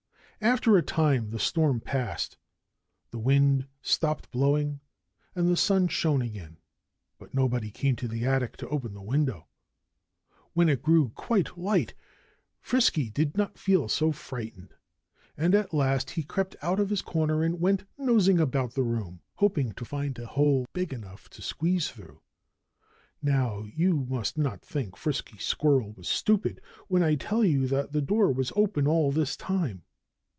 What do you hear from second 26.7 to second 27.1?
when